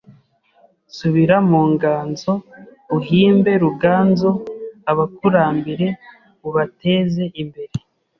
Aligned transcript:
Subira 0.97 1.37
mu 1.49 1.61
nganzo 1.71 2.31
uhimbe 2.97 3.51
Ruganzu 3.63 4.31
Abakurambere 4.91 5.87
ubateze 6.47 7.23
imbere 7.41 7.73